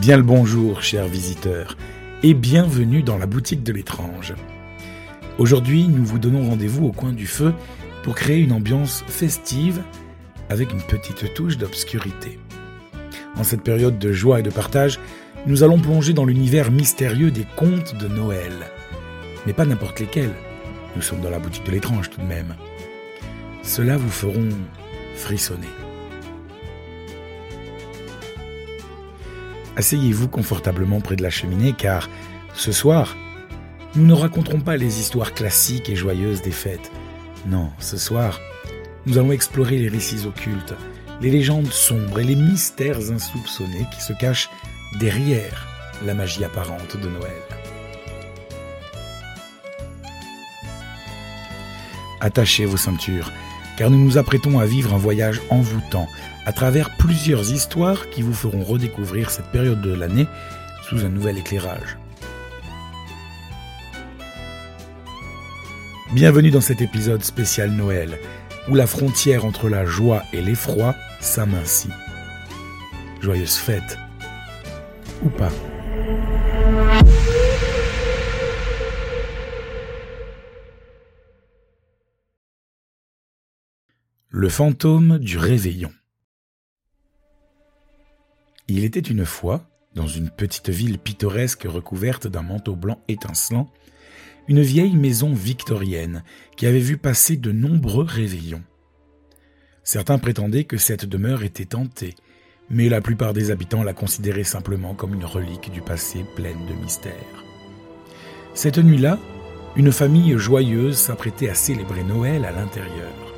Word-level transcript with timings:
Bien 0.00 0.16
le 0.16 0.22
bonjour, 0.22 0.82
chers 0.82 1.08
visiteurs, 1.08 1.76
et 2.22 2.32
bienvenue 2.32 3.02
dans 3.02 3.18
la 3.18 3.26
boutique 3.26 3.62
de 3.62 3.70
l'étrange. 3.70 4.32
Aujourd'hui, 5.36 5.88
nous 5.88 6.06
vous 6.06 6.18
donnons 6.18 6.48
rendez-vous 6.48 6.86
au 6.86 6.92
coin 6.92 7.12
du 7.12 7.26
feu 7.26 7.52
pour 8.02 8.14
créer 8.14 8.38
une 8.38 8.52
ambiance 8.52 9.04
festive 9.08 9.82
avec 10.48 10.72
une 10.72 10.80
petite 10.80 11.34
touche 11.34 11.58
d'obscurité. 11.58 12.38
En 13.36 13.44
cette 13.44 13.60
période 13.60 13.98
de 13.98 14.10
joie 14.10 14.40
et 14.40 14.42
de 14.42 14.48
partage, 14.48 14.98
nous 15.46 15.64
allons 15.64 15.78
plonger 15.78 16.14
dans 16.14 16.24
l'univers 16.24 16.70
mystérieux 16.70 17.30
des 17.30 17.46
contes 17.54 17.94
de 17.94 18.08
Noël. 18.08 18.54
Mais 19.44 19.52
pas 19.52 19.66
n'importe 19.66 20.00
lesquels. 20.00 20.34
Nous 20.96 21.02
sommes 21.02 21.20
dans 21.20 21.28
la 21.28 21.38
boutique 21.38 21.66
de 21.66 21.72
l'étrange 21.72 22.08
tout 22.08 22.22
de 22.22 22.26
même. 22.26 22.56
Cela 23.62 23.98
vous 23.98 24.08
feront 24.08 24.48
frissonner. 25.14 25.68
Asseyez-vous 29.76 30.28
confortablement 30.28 31.00
près 31.00 31.16
de 31.16 31.22
la 31.22 31.30
cheminée 31.30 31.72
car 31.72 32.08
ce 32.54 32.72
soir, 32.72 33.16
nous 33.94 34.06
ne 34.06 34.12
raconterons 34.12 34.60
pas 34.60 34.76
les 34.76 35.00
histoires 35.00 35.34
classiques 35.34 35.88
et 35.88 35.96
joyeuses 35.96 36.42
des 36.42 36.50
fêtes. 36.50 36.90
Non, 37.46 37.70
ce 37.78 37.96
soir, 37.96 38.40
nous 39.06 39.18
allons 39.18 39.32
explorer 39.32 39.78
les 39.78 39.88
récits 39.88 40.26
occultes, 40.26 40.74
les 41.20 41.30
légendes 41.30 41.72
sombres 41.72 42.20
et 42.20 42.24
les 42.24 42.34
mystères 42.34 43.10
insoupçonnés 43.10 43.86
qui 43.94 44.02
se 44.02 44.12
cachent 44.12 44.50
derrière 44.98 45.66
la 46.04 46.14
magie 46.14 46.44
apparente 46.44 46.96
de 46.96 47.08
Noël. 47.08 47.32
Attachez 52.20 52.66
vos 52.66 52.76
ceintures, 52.76 53.32
car 53.80 53.88
nous 53.88 54.04
nous 54.04 54.18
apprêtons 54.18 54.58
à 54.58 54.66
vivre 54.66 54.92
un 54.92 54.98
voyage 54.98 55.40
envoûtant 55.48 56.06
à 56.44 56.52
travers 56.52 56.98
plusieurs 56.98 57.50
histoires 57.50 58.10
qui 58.10 58.20
vous 58.20 58.34
feront 58.34 58.62
redécouvrir 58.62 59.30
cette 59.30 59.46
période 59.46 59.80
de 59.80 59.94
l'année 59.94 60.26
sous 60.86 61.02
un 61.02 61.08
nouvel 61.08 61.38
éclairage. 61.38 61.96
Bienvenue 66.12 66.50
dans 66.50 66.60
cet 66.60 66.82
épisode 66.82 67.24
spécial 67.24 67.70
Noël, 67.70 68.18
où 68.68 68.74
la 68.74 68.86
frontière 68.86 69.46
entre 69.46 69.70
la 69.70 69.86
joie 69.86 70.24
et 70.34 70.42
l'effroi 70.42 70.94
s'amincit. 71.18 71.88
Joyeuse 73.22 73.56
fête. 73.56 73.96
Ou 75.22 75.30
pas. 75.30 75.52
Le 84.32 84.48
fantôme 84.48 85.18
du 85.18 85.38
réveillon. 85.38 85.90
Il 88.68 88.84
était 88.84 89.00
une 89.00 89.26
fois, 89.26 89.68
dans 89.96 90.06
une 90.06 90.30
petite 90.30 90.68
ville 90.68 91.00
pittoresque 91.00 91.64
recouverte 91.64 92.28
d'un 92.28 92.42
manteau 92.42 92.76
blanc 92.76 93.00
étincelant, 93.08 93.68
une 94.46 94.62
vieille 94.62 94.94
maison 94.94 95.34
victorienne 95.34 96.22
qui 96.56 96.66
avait 96.66 96.78
vu 96.78 96.96
passer 96.96 97.36
de 97.36 97.50
nombreux 97.50 98.04
réveillons. 98.04 98.62
Certains 99.82 100.18
prétendaient 100.18 100.62
que 100.62 100.76
cette 100.76 101.06
demeure 101.06 101.42
était 101.42 101.74
hantée, 101.74 102.14
mais 102.68 102.88
la 102.88 103.00
plupart 103.00 103.32
des 103.32 103.50
habitants 103.50 103.82
la 103.82 103.94
considéraient 103.94 104.44
simplement 104.44 104.94
comme 104.94 105.14
une 105.14 105.24
relique 105.24 105.72
du 105.72 105.82
passé 105.82 106.24
pleine 106.36 106.66
de 106.68 106.74
mystères. 106.74 107.44
Cette 108.54 108.78
nuit-là, 108.78 109.18
une 109.74 109.90
famille 109.90 110.38
joyeuse 110.38 110.98
s'apprêtait 110.98 111.48
à 111.48 111.54
célébrer 111.54 112.04
Noël 112.04 112.44
à 112.44 112.52
l'intérieur. 112.52 113.29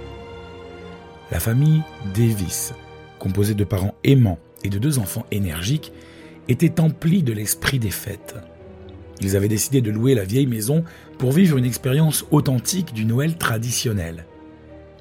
La 1.33 1.41
famille 1.41 1.81
Davis, 2.15 2.75
composée 3.19 3.55
de 3.55 3.65
parents 3.65 3.95
aimants 4.05 4.39
et 4.65 4.69
de 4.69 4.79
deux 4.79 4.99
enfants 4.99 5.25
énergiques, 5.31 5.91
était 6.47 6.79
emplie 6.79 7.23
de 7.23 7.33
l'esprit 7.33 7.79
des 7.79 7.91
fêtes. 7.91 8.35
Ils 9.23 9.35
avaient 9.35 9.49
décidé 9.49 9.81
de 9.81 9.91
louer 9.91 10.15
la 10.15 10.25
vieille 10.25 10.47
maison 10.47 10.85
pour 11.19 11.33
vivre 11.33 11.57
une 11.57 11.65
expérience 11.65 12.27
authentique 12.33 12.93
du 12.93 13.07
Noël 13.07 13.39
traditionnel. 13.39 14.27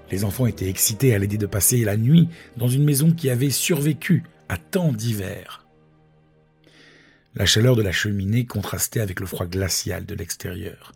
Les 0.09 0.23
enfants 0.23 0.45
étaient 0.45 0.69
excités 0.69 1.13
à 1.13 1.17
l'idée 1.17 1.37
de 1.37 1.45
passer 1.47 1.83
la 1.83 1.97
nuit 1.97 2.29
dans 2.55 2.69
une 2.69 2.85
maison 2.85 3.11
qui 3.11 3.29
avait 3.29 3.49
survécu 3.49 4.23
à 4.47 4.55
tant 4.55 4.93
d'hiver. 4.93 5.67
La 7.35 7.45
chaleur 7.45 7.75
de 7.75 7.81
la 7.81 7.91
cheminée 7.91 8.45
contrastait 8.45 9.01
avec 9.01 9.19
le 9.19 9.25
froid 9.25 9.47
glacial 9.47 10.05
de 10.05 10.15
l'extérieur. 10.15 10.93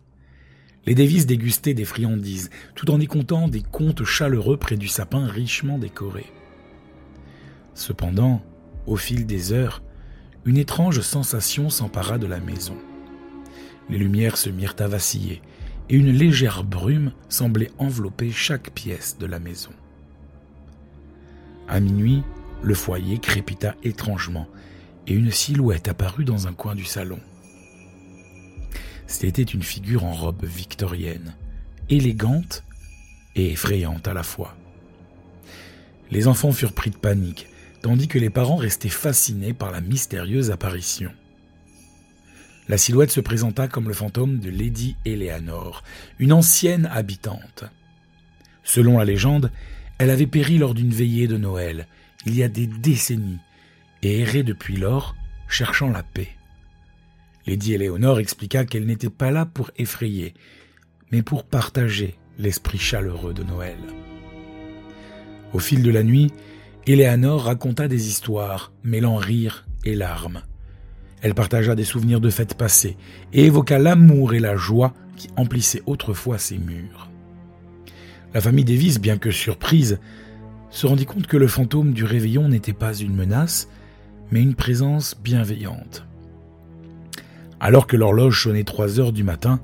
Les 0.86 0.94
Davis 0.94 1.26
dégustaient 1.26 1.74
des 1.74 1.84
friandises, 1.84 2.50
tout 2.76 2.90
en 2.92 3.00
écoutant 3.00 3.48
des 3.48 3.62
contes 3.62 4.04
chaleureux 4.04 4.56
près 4.56 4.76
du 4.76 4.86
sapin 4.86 5.26
richement 5.26 5.78
décoré. 5.78 6.26
Cependant, 7.74 8.40
au 8.86 8.96
fil 8.96 9.26
des 9.26 9.52
heures, 9.52 9.82
une 10.44 10.58
étrange 10.58 11.00
sensation 11.00 11.70
s'empara 11.70 12.18
de 12.18 12.26
la 12.26 12.38
maison. 12.38 12.76
Les 13.90 13.98
lumières 13.98 14.36
se 14.36 14.48
mirent 14.48 14.76
à 14.78 14.86
vaciller, 14.86 15.42
et 15.88 15.96
une 15.96 16.12
légère 16.12 16.62
brume 16.62 17.12
semblait 17.28 17.70
envelopper 17.78 18.30
chaque 18.30 18.70
pièce 18.70 19.18
de 19.18 19.26
la 19.26 19.40
maison. 19.40 19.72
À 21.68 21.80
minuit, 21.80 22.22
le 22.62 22.74
foyer 22.74 23.18
crépita 23.18 23.74
étrangement, 23.82 24.46
et 25.08 25.14
une 25.14 25.32
silhouette 25.32 25.88
apparut 25.88 26.24
dans 26.24 26.46
un 26.46 26.52
coin 26.52 26.76
du 26.76 26.84
salon. 26.84 27.18
C'était 29.06 29.42
une 29.42 29.62
figure 29.62 30.04
en 30.04 30.12
robe 30.12 30.44
victorienne, 30.44 31.34
élégante 31.88 32.64
et 33.34 33.52
effrayante 33.52 34.08
à 34.08 34.14
la 34.14 34.22
fois. 34.22 34.56
Les 36.10 36.28
enfants 36.28 36.52
furent 36.52 36.72
pris 36.72 36.90
de 36.90 36.96
panique, 36.96 37.48
tandis 37.82 38.08
que 38.08 38.18
les 38.18 38.30
parents 38.30 38.56
restaient 38.56 38.88
fascinés 38.88 39.52
par 39.52 39.70
la 39.70 39.80
mystérieuse 39.80 40.50
apparition. 40.50 41.12
La 42.68 42.78
silhouette 42.78 43.12
se 43.12 43.20
présenta 43.20 43.68
comme 43.68 43.88
le 43.88 43.94
fantôme 43.94 44.40
de 44.40 44.50
Lady 44.50 44.96
Eleanor, 45.04 45.84
une 46.18 46.32
ancienne 46.32 46.86
habitante. 46.86 47.64
Selon 48.64 48.98
la 48.98 49.04
légende, 49.04 49.52
elle 49.98 50.10
avait 50.10 50.26
péri 50.26 50.58
lors 50.58 50.74
d'une 50.74 50.90
veillée 50.90 51.28
de 51.28 51.36
Noël, 51.36 51.86
il 52.26 52.34
y 52.34 52.42
a 52.42 52.48
des 52.48 52.66
décennies, 52.66 53.38
et 54.02 54.20
errait 54.20 54.42
depuis 54.42 54.76
lors, 54.76 55.14
cherchant 55.48 55.90
la 55.90 56.02
paix. 56.02 56.30
Lady 57.46 57.74
Eleanor 57.74 58.18
expliqua 58.18 58.64
qu'elle 58.64 58.86
n'était 58.86 59.10
pas 59.10 59.30
là 59.30 59.46
pour 59.46 59.70
effrayer, 59.78 60.34
mais 61.12 61.22
pour 61.22 61.44
partager 61.44 62.16
l'esprit 62.38 62.78
chaleureux 62.78 63.34
de 63.34 63.44
Noël. 63.44 63.78
Au 65.52 65.58
fil 65.58 65.82
de 65.82 65.90
la 65.90 66.02
nuit, 66.02 66.32
Eleanor 66.86 67.44
raconta 67.44 67.88
des 67.88 68.08
histoires, 68.08 68.72
mêlant 68.82 69.16
rire 69.16 69.66
et 69.84 69.94
larmes. 69.94 70.42
Elle 71.22 71.34
partagea 71.34 71.74
des 71.74 71.84
souvenirs 71.84 72.20
de 72.20 72.30
fêtes 72.30 72.54
passées 72.54 72.96
et 73.32 73.46
évoqua 73.46 73.78
l'amour 73.78 74.34
et 74.34 74.40
la 74.40 74.56
joie 74.56 74.92
qui 75.16 75.28
emplissaient 75.36 75.82
autrefois 75.86 76.38
ses 76.38 76.58
murs. 76.58 77.10
La 78.34 78.40
famille 78.40 78.64
Davis, 78.64 79.00
bien 79.00 79.18
que 79.18 79.30
surprise, 79.30 79.98
se 80.70 80.86
rendit 80.86 81.06
compte 81.06 81.26
que 81.26 81.36
le 81.36 81.48
fantôme 81.48 81.92
du 81.92 82.04
réveillon 82.04 82.48
n'était 82.48 82.72
pas 82.72 82.94
une 82.94 83.14
menace, 83.14 83.68
mais 84.30 84.42
une 84.42 84.54
présence 84.54 85.16
bienveillante. 85.22 86.06
Alors 87.60 87.86
que 87.86 87.96
l'horloge 87.96 88.42
sonnait 88.42 88.64
trois 88.64 89.00
heures 89.00 89.12
du 89.12 89.24
matin, 89.24 89.60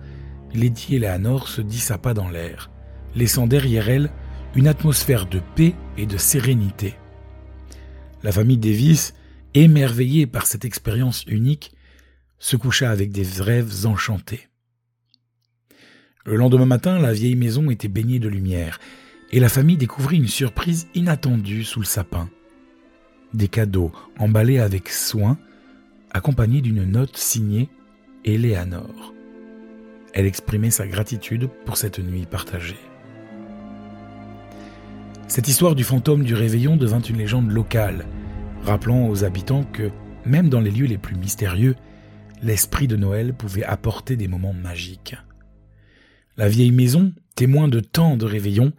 Lady 0.55 0.97
Eleanor 0.97 1.49
se 1.49 1.61
dissipa 1.61 2.15
dans 2.15 2.29
l'air, 2.29 2.71
laissant 3.15 3.47
derrière 3.47 3.89
elle 3.89 4.11
une 4.55 4.69
atmosphère 4.69 5.27
de 5.27 5.41
paix 5.55 5.75
et 5.97 6.07
de 6.07 6.17
sérénité. 6.17 6.95
La 8.23 8.33
famille 8.33 8.59
Davis 8.59 9.15
émerveillé 9.55 10.27
par 10.27 10.47
cette 10.47 10.65
expérience 10.65 11.25
unique, 11.27 11.73
se 12.39 12.57
coucha 12.57 12.91
avec 12.91 13.13
des 13.13 13.27
rêves 13.41 13.87
enchantés. 13.87 14.49
Le 16.25 16.37
lendemain 16.37 16.67
matin, 16.67 16.99
la 16.99 17.13
vieille 17.13 17.37
maison 17.37 17.71
était 17.71 17.89
baignée 17.89 18.19
de 18.19 18.29
lumière, 18.29 18.79
et 19.31 19.41
la 19.41 19.49
famille 19.49 19.77
découvrit 19.77 20.19
une 20.19 20.29
surprise 20.29 20.89
inattendue 20.95 21.65
sous 21.65 21.81
le 21.81 21.87
sapin. 21.87 22.29
Des 23.35 23.49
cadeaux 23.49 23.93
emballés 24.19 24.59
avec 24.59 24.89
soin, 24.89 25.39
accompagnés 26.11 26.61
d'une 26.61 26.85
note 26.85 27.17
signée 27.17 27.69
Eleanor. 28.25 29.13
Elle 30.15 30.27
exprimait 30.27 30.71
sa 30.71 30.87
gratitude 30.87 31.49
pour 31.65 31.77
cette 31.77 31.99
nuit 31.99 32.27
partagée. 32.27 32.79
Cette 35.27 35.49
histoire 35.49 35.75
du 35.75 35.83
fantôme 35.83 36.23
du 36.23 36.35
réveillon 36.35 36.77
devint 36.77 37.01
une 37.01 37.17
légende 37.17 37.51
locale, 37.51 38.07
rappelant 38.65 39.09
aux 39.09 39.25
habitants 39.25 39.65
que, 39.65 39.91
même 40.25 40.51
dans 40.51 40.61
les 40.61 40.71
lieux 40.71 40.87
les 40.87 40.99
plus 40.99 41.17
mystérieux, 41.17 41.75
l'esprit 42.43 42.87
de 42.87 42.97
Noël 42.97 43.35
pouvait 43.35 43.65
apporter 43.65 44.17
des 44.17 44.29
moments 44.29 44.53
magiques. 44.53 45.17
La 46.37 46.49
vieille 46.49 46.71
maison, 46.71 47.13
témoin 47.35 47.67
de 47.67 47.81
tant 47.81 48.17
de 48.17 48.27
réveillons, 48.27 48.73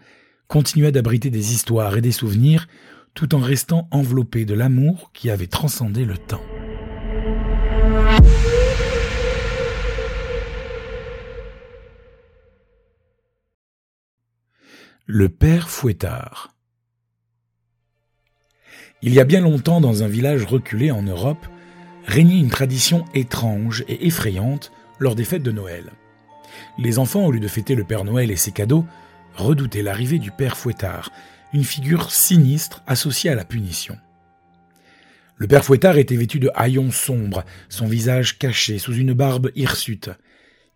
continuait 0.47 0.91
d'abriter 0.91 1.29
des 1.31 1.53
histoires 1.53 1.97
et 1.97 2.01
des 2.01 2.11
souvenirs 2.11 2.67
tout 3.13 3.35
en 3.35 3.39
restant 3.39 3.87
enveloppée 3.91 4.45
de 4.45 4.53
l'amour 4.53 5.11
qui 5.13 5.29
avait 5.29 5.47
transcendé 5.47 6.05
le 6.05 6.17
temps. 6.17 6.41
Le 15.05 15.27
père 15.27 15.69
Fouettard 15.69 16.55
il 19.05 19.13
y 19.13 19.19
a 19.19 19.25
bien 19.25 19.41
longtemps, 19.41 19.81
dans 19.81 20.01
un 20.01 20.07
village 20.07 20.45
reculé 20.45 20.89
en 20.89 21.01
Europe, 21.01 21.45
régnait 22.05 22.39
une 22.39 22.49
tradition 22.49 23.03
étrange 23.13 23.83
et 23.89 24.07
effrayante 24.07 24.71
lors 24.97 25.15
des 25.15 25.25
fêtes 25.25 25.43
de 25.43 25.51
Noël. 25.51 25.91
Les 26.77 26.99
enfants, 26.99 27.25
au 27.25 27.31
lieu 27.33 27.41
de 27.41 27.49
fêter 27.49 27.75
le 27.75 27.83
Père 27.83 28.05
Noël 28.05 28.31
et 28.31 28.37
ses 28.37 28.53
cadeaux, 28.53 28.85
redoutaient 29.35 29.81
l'arrivée 29.81 30.19
du 30.19 30.31
Père 30.31 30.55
Fouettard, 30.55 31.11
une 31.51 31.65
figure 31.65 32.11
sinistre 32.11 32.81
associée 32.87 33.29
à 33.29 33.35
la 33.35 33.43
punition. 33.43 33.97
Le 35.35 35.47
Père 35.47 35.65
Fouettard 35.65 35.97
était 35.97 36.15
vêtu 36.15 36.39
de 36.39 36.49
haillons 36.55 36.91
sombres, 36.91 37.43
son 37.67 37.87
visage 37.87 38.39
caché 38.39 38.79
sous 38.79 38.93
une 38.93 39.11
barbe 39.11 39.51
hirsute. 39.53 40.11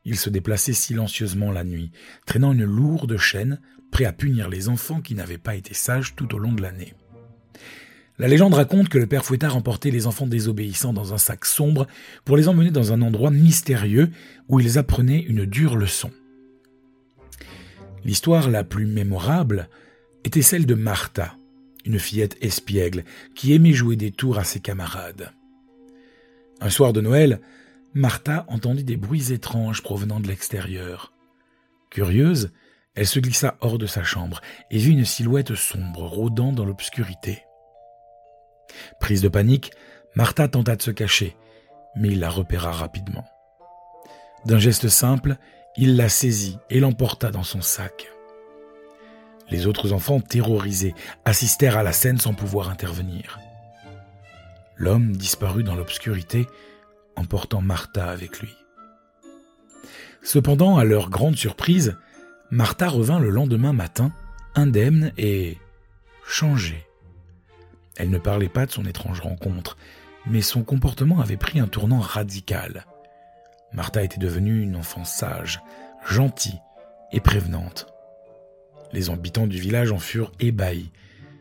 Il 0.03 0.17
se 0.17 0.29
déplaçait 0.29 0.73
silencieusement 0.73 1.53
la 1.53 1.63
nuit, 1.63 1.91
traînant 2.25 2.51
une 2.51 2.65
lourde 2.65 3.15
chaîne, 3.15 3.61
à 4.05 4.13
punir 4.13 4.49
les 4.49 4.69
enfants 4.69 5.01
qui 5.01 5.15
n'avaient 5.15 5.37
pas 5.37 5.55
été 5.55 5.73
sages 5.73 6.15
tout 6.15 6.33
au 6.35 6.39
long 6.39 6.53
de 6.53 6.61
l'année. 6.61 6.93
La 8.19 8.27
légende 8.27 8.55
raconte 8.55 8.89
que 8.89 8.97
le 8.97 9.05
père 9.05 9.23
Fouettard 9.23 9.55
emportait 9.55 9.91
les 9.91 10.07
enfants 10.07 10.25
désobéissants 10.25 10.93
dans 10.93 11.13
un 11.13 11.19
sac 11.19 11.45
sombre 11.45 11.85
pour 12.25 12.35
les 12.35 12.47
emmener 12.47 12.71
dans 12.71 12.91
un 12.91 13.03
endroit 13.03 13.29
mystérieux 13.29 14.09
où 14.49 14.59
ils 14.59 14.79
apprenaient 14.79 15.21
une 15.21 15.45
dure 15.45 15.75
leçon. 15.75 16.11
L'histoire 18.03 18.49
la 18.49 18.63
plus 18.63 18.87
mémorable 18.87 19.69
était 20.23 20.41
celle 20.41 20.65
de 20.65 20.73
Martha, 20.73 21.35
une 21.85 21.99
fillette 21.99 22.37
espiègle 22.41 23.03
qui 23.35 23.53
aimait 23.53 23.73
jouer 23.73 23.95
des 23.95 24.11
tours 24.11 24.39
à 24.39 24.43
ses 24.43 24.61
camarades. 24.61 25.31
Un 26.59 26.71
soir 26.71 26.93
de 26.93 27.01
Noël, 27.01 27.39
Martha 27.93 28.45
entendit 28.47 28.83
des 28.83 28.97
bruits 28.97 29.31
étranges 29.31 29.83
provenant 29.83 30.19
de 30.19 30.27
l'extérieur. 30.27 31.13
Curieuse, 31.91 32.51
elle 32.97 33.07
se 33.07 33.19
glissa 33.19 33.55
hors 33.61 33.77
de 33.77 33.85
sa 33.85 34.03
chambre 34.03 34.41
et 34.71 34.79
vit 34.79 34.91
une 34.91 35.05
silhouette 35.05 35.53
sombre 35.53 36.01
rôdant 36.01 36.51
dans 36.51 36.65
l'obscurité. 36.65 37.43
Prise 38.99 39.21
de 39.21 39.29
panique, 39.29 39.71
Martha 40.15 40.47
tenta 40.47 40.75
de 40.75 40.81
se 40.81 40.89
cacher, 40.89 41.37
mais 41.95 42.09
il 42.09 42.19
la 42.19 42.31
repéra 42.31 42.71
rapidement. 42.71 43.23
D'un 44.45 44.57
geste 44.57 44.89
simple, 44.89 45.37
il 45.77 45.95
la 45.95 46.09
saisit 46.09 46.57
et 46.71 46.79
l'emporta 46.79 47.29
dans 47.29 47.43
son 47.43 47.61
sac. 47.61 48.07
Les 49.51 49.67
autres 49.67 49.93
enfants, 49.93 50.19
terrorisés, 50.19 50.95
assistèrent 51.23 51.77
à 51.77 51.83
la 51.83 51.93
scène 51.93 52.17
sans 52.17 52.33
pouvoir 52.33 52.69
intervenir. 52.69 53.39
L'homme 54.75 55.15
disparut 55.15 55.63
dans 55.63 55.75
l'obscurité, 55.75 56.47
emportant 57.15 57.61
Martha 57.61 58.09
avec 58.09 58.39
lui. 58.39 58.53
Cependant, 60.23 60.77
à 60.77 60.83
leur 60.83 61.11
grande 61.11 61.35
surprise, 61.35 61.95
Martha 62.49 62.87
revint 62.87 63.19
le 63.19 63.29
lendemain 63.29 63.73
matin, 63.73 64.13
indemne 64.55 65.11
et 65.17 65.57
changée. 66.25 66.87
Elle 67.97 68.09
ne 68.09 68.17
parlait 68.17 68.47
pas 68.47 68.65
de 68.65 68.71
son 68.71 68.85
étrange 68.85 69.19
rencontre, 69.19 69.77
mais 70.25 70.41
son 70.41 70.63
comportement 70.63 71.19
avait 71.19 71.35
pris 71.35 71.59
un 71.59 71.67
tournant 71.67 71.99
radical. 71.99 72.85
Martha 73.73 74.01
était 74.01 74.19
devenue 74.19 74.61
une 74.61 74.77
enfant 74.77 75.03
sage, 75.03 75.61
gentille 76.07 76.61
et 77.11 77.19
prévenante. 77.19 77.87
Les 78.93 79.09
habitants 79.09 79.47
du 79.47 79.59
village 79.59 79.91
en 79.91 79.99
furent 79.99 80.31
ébahis, 80.39 80.91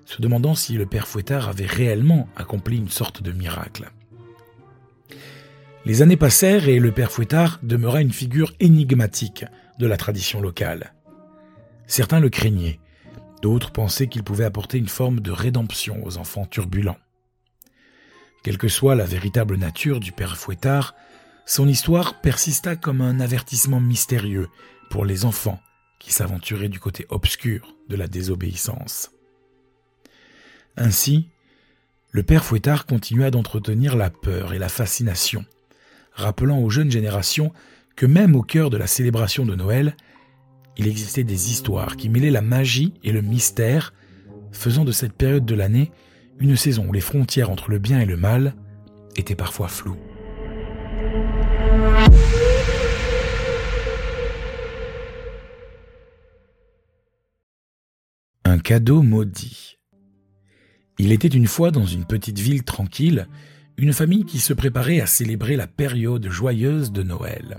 se 0.06 0.20
demandant 0.20 0.56
si 0.56 0.75
le 0.75 0.87
père 0.87 1.06
Fouettard 1.06 1.49
avait 1.49 1.67
réellement 1.67 2.29
accompli 2.37 2.79
une 2.79 2.88
sorte 2.88 3.23
de 3.23 3.31
miracle. 3.31 3.91
Les 5.85 6.03
années 6.03 6.17
passèrent 6.17 6.69
et 6.69 6.81
le 6.81 6.91
père 6.91 7.12
Fouettard 7.12 7.61
demeura 7.62 8.00
une 8.00 8.12
figure 8.12 8.53
énigmatique 8.58 9.44
de 9.79 9.87
la 9.87 9.97
tradition 9.97 10.41
locale. 10.41 10.93
Certains 11.86 12.20
le 12.20 12.30
craignaient, 12.30 12.80
D'autres 13.42 13.70
pensaient 13.70 14.08
qu'il 14.08 14.24
pouvait 14.24 14.44
apporter 14.44 14.78
une 14.78 14.88
forme 14.88 15.20
de 15.20 15.30
rédemption 15.30 16.04
aux 16.04 16.18
enfants 16.18 16.46
turbulents. 16.46 16.98
Quelle 18.42 18.58
que 18.58 18.68
soit 18.68 18.94
la 18.94 19.04
véritable 19.04 19.56
nature 19.56 20.00
du 20.00 20.12
père 20.12 20.36
Fouettard, 20.36 20.94
son 21.44 21.68
histoire 21.68 22.20
persista 22.20 22.76
comme 22.76 23.00
un 23.00 23.20
avertissement 23.20 23.80
mystérieux 23.80 24.48
pour 24.90 25.04
les 25.04 25.24
enfants 25.24 25.60
qui 25.98 26.12
s'aventuraient 26.12 26.68
du 26.68 26.80
côté 26.80 27.06
obscur 27.08 27.76
de 27.88 27.96
la 27.96 28.08
désobéissance. 28.08 29.10
Ainsi, 30.76 31.28
le 32.10 32.22
père 32.22 32.44
Fouettard 32.44 32.86
continua 32.86 33.30
d'entretenir 33.30 33.96
la 33.96 34.10
peur 34.10 34.52
et 34.52 34.58
la 34.58 34.68
fascination, 34.68 35.44
rappelant 36.12 36.58
aux 36.58 36.70
jeunes 36.70 36.90
générations 36.90 37.52
que 37.96 38.06
même 38.06 38.36
au 38.36 38.42
cœur 38.42 38.70
de 38.70 38.76
la 38.76 38.86
célébration 38.86 39.46
de 39.46 39.54
Noël, 39.54 39.96
il 40.78 40.88
existait 40.88 41.25
des 41.25 41.50
histoires 41.50 41.96
qui 41.96 42.08
mêlaient 42.08 42.31
la 42.31 42.43
magie 42.43 42.93
et 43.02 43.12
le 43.12 43.23
mystère, 43.23 43.94
faisant 44.52 44.84
de 44.84 44.93
cette 44.93 45.14
période 45.14 45.46
de 45.46 45.55
l'année 45.55 45.90
une 46.38 46.56
saison 46.56 46.87
où 46.88 46.93
les 46.93 47.00
frontières 47.00 47.50
entre 47.50 47.70
le 47.70 47.78
bien 47.78 48.00
et 48.00 48.05
le 48.05 48.17
mal 48.17 48.55
étaient 49.17 49.34
parfois 49.34 49.69
floues. 49.69 49.96
Un 58.44 58.58
cadeau 58.58 59.02
maudit. 59.02 59.79
Il 60.99 61.12
était 61.12 61.29
une 61.29 61.46
fois 61.46 61.70
dans 61.70 61.87
une 61.87 62.05
petite 62.05 62.38
ville 62.38 62.64
tranquille, 62.64 63.29
une 63.76 63.93
famille 63.93 64.25
qui 64.25 64.38
se 64.38 64.55
préparait 64.55 65.00
à 65.00 65.06
célébrer 65.06 65.56
la 65.56 65.67
période 65.67 66.29
joyeuse 66.29 66.93
de 66.93 67.02
Noël. 67.02 67.58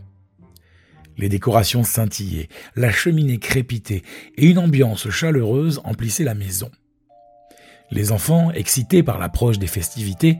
Les 1.17 1.29
décorations 1.29 1.83
scintillaient, 1.83 2.47
la 2.75 2.91
cheminée 2.91 3.39
crépitait 3.39 4.03
et 4.37 4.45
une 4.45 4.59
ambiance 4.59 5.09
chaleureuse 5.09 5.81
emplissait 5.83 6.23
la 6.23 6.35
maison. 6.35 6.69
Les 7.89 8.11
enfants, 8.11 8.51
excités 8.51 9.01
par 9.01 9.17
l'approche 9.17 9.57
des 9.59 9.67
festivités, 9.67 10.37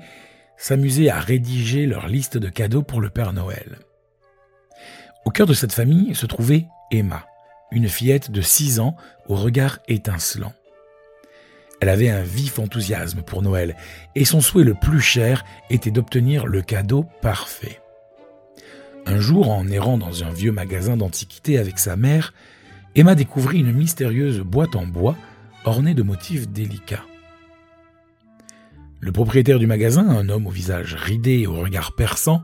s'amusaient 0.57 1.09
à 1.09 1.19
rédiger 1.19 1.85
leur 1.85 2.07
liste 2.07 2.37
de 2.37 2.49
cadeaux 2.49 2.83
pour 2.83 3.01
le 3.01 3.09
Père 3.09 3.33
Noël. 3.33 3.79
Au 5.25 5.31
cœur 5.31 5.47
de 5.47 5.53
cette 5.53 5.73
famille 5.73 6.13
se 6.13 6.25
trouvait 6.25 6.67
Emma, 6.91 7.25
une 7.71 7.89
fillette 7.89 8.31
de 8.31 8.41
6 8.41 8.79
ans 8.79 8.95
au 9.27 9.35
regard 9.35 9.79
étincelant. 9.87 10.53
Elle 11.79 11.89
avait 11.89 12.09
un 12.09 12.23
vif 12.23 12.59
enthousiasme 12.59 13.21
pour 13.21 13.41
Noël 13.41 13.75
et 14.15 14.25
son 14.25 14.41
souhait 14.41 14.63
le 14.63 14.73
plus 14.73 15.01
cher 15.01 15.45
était 15.69 15.91
d'obtenir 15.91 16.45
le 16.45 16.61
cadeau 16.61 17.05
parfait. 17.21 17.79
Un 19.07 19.21
jour, 19.21 19.49
en 19.49 19.65
errant 19.69 19.97
dans 19.97 20.25
un 20.25 20.31
vieux 20.31 20.51
magasin 20.51 20.97
d'antiquités 20.97 21.57
avec 21.57 21.79
sa 21.79 21.95
mère, 21.95 22.33
Emma 22.93 23.15
découvrit 23.15 23.59
une 23.59 23.71
mystérieuse 23.71 24.41
boîte 24.41 24.75
en 24.75 24.85
bois 24.85 25.15
ornée 25.63 25.93
de 25.93 26.03
motifs 26.03 26.49
délicats. 26.49 27.05
Le 28.99 29.13
propriétaire 29.13 29.59
du 29.59 29.67
magasin, 29.67 30.09
un 30.09 30.27
homme 30.27 30.45
au 30.45 30.49
visage 30.49 30.93
ridé 30.93 31.39
et 31.39 31.47
au 31.47 31.55
regard 31.55 31.95
perçant, 31.95 32.43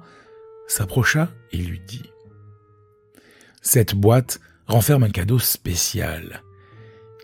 s'approcha 0.65 1.29
et 1.51 1.57
lui 1.57 1.81
dit 1.85 2.09
Cette 3.61 3.93
boîte 3.93 4.39
renferme 4.65 5.03
un 5.03 5.09
cadeau 5.09 5.39
spécial. 5.39 6.43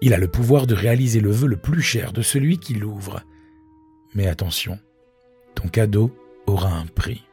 Il 0.01 0.13
a 0.13 0.17
le 0.17 0.27
pouvoir 0.27 0.67
de 0.67 0.75
réaliser 0.75 1.21
le 1.21 1.31
vœu 1.31 1.47
le 1.47 1.57
plus 1.57 1.81
cher 1.81 2.11
de 2.11 2.21
celui 2.21 2.57
qui 2.57 2.73
l'ouvre. 2.73 3.21
Mais 4.15 4.27
attention, 4.27 4.79
ton 5.55 5.69
cadeau 5.69 6.13
aura 6.45 6.73
un 6.73 6.87
prix. 6.87 7.23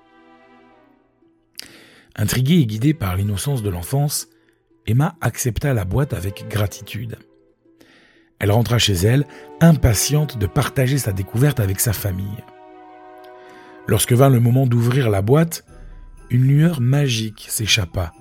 Intriguée 2.17 2.61
et 2.61 2.67
guidée 2.67 2.95
par 2.95 3.15
l'innocence 3.15 3.63
de 3.63 3.69
l'enfance, 3.69 4.29
Emma 4.87 5.17
accepta 5.21 5.75
la 5.75 5.85
boîte 5.85 6.15
avec 6.15 6.49
gratitude. 6.49 7.19
Elle 8.39 8.51
rentra 8.51 8.79
chez 8.79 8.95
elle, 8.95 9.27
impatiente 9.61 10.39
de 10.39 10.47
partager 10.47 10.97
sa 10.97 11.13
découverte 11.13 11.61
avec 11.61 11.79
sa 11.79 11.93
famille. 11.93 12.45
Lorsque 13.87 14.13
vint 14.13 14.31
le 14.31 14.41
moment 14.41 14.67
d'ouvrir 14.67 15.11
la 15.11 15.21
boîte, 15.21 15.65
une 16.31 16.45
lueur 16.45 16.81
magique 16.81 17.47
s'échappa, 17.49 18.13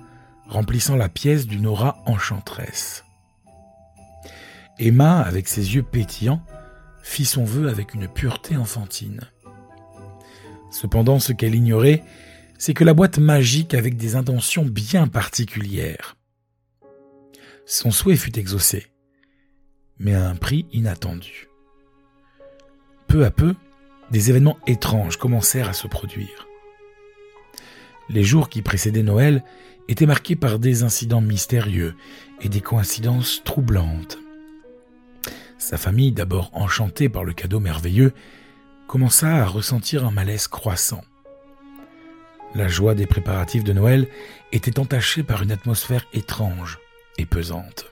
remplissant 0.46 0.96
la 0.96 1.08
pièce 1.08 1.46
d'une 1.46 1.66
aura 1.66 2.02
enchanteresse. 2.06 3.04
Emma, 4.78 5.20
avec 5.20 5.48
ses 5.48 5.74
yeux 5.74 5.82
pétillants, 5.82 6.42
fit 7.02 7.24
son 7.24 7.44
vœu 7.44 7.68
avec 7.68 7.94
une 7.94 8.08
pureté 8.08 8.58
enfantine. 8.58 9.20
Cependant, 10.70 11.18
ce 11.18 11.32
qu'elle 11.32 11.54
ignorait, 11.54 12.04
c'est 12.58 12.74
que 12.74 12.84
la 12.84 12.94
boîte 12.94 13.18
magique 13.18 13.74
avec 13.74 13.96
des 13.96 14.16
intentions 14.16 14.64
bien 14.64 15.08
particulières. 15.08 16.16
Son 17.64 17.90
souhait 17.90 18.16
fut 18.16 18.38
exaucé, 18.38 18.86
mais 19.98 20.14
à 20.14 20.28
un 20.28 20.36
prix 20.36 20.66
inattendu. 20.72 21.48
Peu 23.08 23.24
à 23.24 23.30
peu, 23.30 23.54
des 24.10 24.30
événements 24.30 24.58
étranges 24.66 25.16
commencèrent 25.16 25.68
à 25.68 25.72
se 25.72 25.86
produire. 25.86 26.46
Les 28.08 28.22
jours 28.22 28.48
qui 28.48 28.62
précédaient 28.62 29.02
Noël 29.02 29.42
étaient 29.88 30.06
marqués 30.06 30.36
par 30.36 30.58
des 30.58 30.82
incidents 30.82 31.20
mystérieux 31.20 31.96
et 32.40 32.48
des 32.48 32.60
coïncidences 32.60 33.42
troublantes. 33.44 34.18
Sa 35.58 35.76
famille, 35.76 36.12
d'abord 36.12 36.50
enchantée 36.52 37.08
par 37.08 37.24
le 37.24 37.32
cadeau 37.32 37.60
merveilleux, 37.60 38.12
commença 38.86 39.42
à 39.42 39.46
ressentir 39.46 40.04
un 40.04 40.10
malaise 40.10 40.46
croissant. 40.46 41.02
La 42.54 42.68
joie 42.68 42.94
des 42.94 43.06
préparatifs 43.06 43.64
de 43.64 43.72
Noël 43.72 44.08
était 44.52 44.78
entachée 44.78 45.22
par 45.22 45.42
une 45.42 45.52
atmosphère 45.52 46.06
étrange 46.12 46.78
et 47.18 47.26
pesante. 47.26 47.90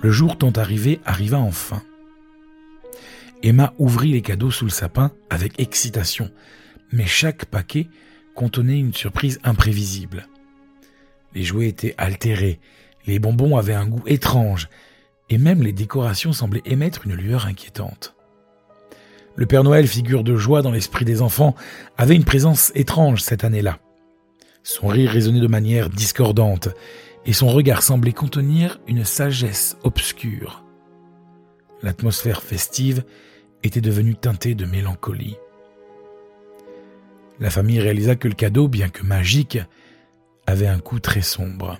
Le 0.00 0.10
jour 0.10 0.38
tant 0.38 0.52
arrivé 0.52 1.00
arriva 1.04 1.38
enfin. 1.38 1.82
Emma 3.42 3.74
ouvrit 3.78 4.12
les 4.12 4.22
cadeaux 4.22 4.50
sous 4.50 4.64
le 4.64 4.70
sapin 4.70 5.12
avec 5.28 5.60
excitation, 5.60 6.30
mais 6.92 7.06
chaque 7.06 7.46
paquet 7.46 7.88
contenait 8.34 8.78
une 8.78 8.94
surprise 8.94 9.40
imprévisible. 9.44 10.26
Les 11.34 11.42
jouets 11.42 11.68
étaient 11.68 11.94
altérés, 11.98 12.60
les 13.06 13.18
bonbons 13.18 13.56
avaient 13.56 13.74
un 13.74 13.86
goût 13.86 14.02
étrange, 14.06 14.68
et 15.28 15.38
même 15.38 15.62
les 15.62 15.72
décorations 15.72 16.32
semblaient 16.32 16.62
émettre 16.64 17.06
une 17.06 17.14
lueur 17.14 17.46
inquiétante. 17.46 18.14
Le 19.40 19.46
Père 19.46 19.64
Noël, 19.64 19.88
figure 19.88 20.22
de 20.22 20.36
joie 20.36 20.60
dans 20.60 20.70
l'esprit 20.70 21.06
des 21.06 21.22
enfants, 21.22 21.54
avait 21.96 22.14
une 22.14 22.26
présence 22.26 22.72
étrange 22.74 23.22
cette 23.22 23.42
année-là. 23.42 23.78
Son 24.62 24.86
rire 24.88 25.10
résonnait 25.10 25.40
de 25.40 25.46
manière 25.46 25.88
discordante, 25.88 26.68
et 27.24 27.32
son 27.32 27.48
regard 27.48 27.82
semblait 27.82 28.12
contenir 28.12 28.82
une 28.86 29.06
sagesse 29.06 29.78
obscure. 29.82 30.62
L'atmosphère 31.82 32.42
festive 32.42 33.02
était 33.62 33.80
devenue 33.80 34.14
teintée 34.14 34.54
de 34.54 34.66
mélancolie. 34.66 35.38
La 37.38 37.48
famille 37.48 37.80
réalisa 37.80 38.16
que 38.16 38.28
le 38.28 38.34
cadeau, 38.34 38.68
bien 38.68 38.90
que 38.90 39.06
magique, 39.06 39.58
avait 40.46 40.66
un 40.66 40.80
coup 40.80 41.00
très 41.00 41.22
sombre. 41.22 41.78